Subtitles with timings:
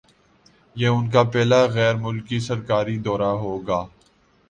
[0.75, 3.85] یہ ان کا پہلا غیرملکی سرکاری دورہ ہوگا